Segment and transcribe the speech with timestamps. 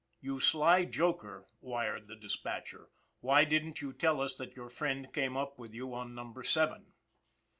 [0.19, 2.89] "You sly joker," wired the dispatcher,"
[3.21, 6.41] why didn't you tell us that your friend came up with you on Num ber
[6.41, 6.93] Seven?"